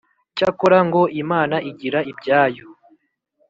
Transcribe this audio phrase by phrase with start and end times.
[0.37, 2.65] Cyakora ngo Imana igira ibyayo